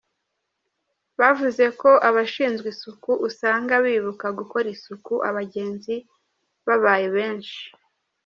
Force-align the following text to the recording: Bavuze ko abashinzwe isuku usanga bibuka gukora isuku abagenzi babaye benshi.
Bavuze 1.19 1.63
ko 1.81 1.89
abashinzwe 2.09 2.67
isuku 2.73 3.11
usanga 3.27 3.73
bibuka 3.85 4.27
gukora 4.39 4.67
isuku 4.75 5.13
abagenzi 5.29 5.95
babaye 6.67 7.07
benshi. 7.15 7.61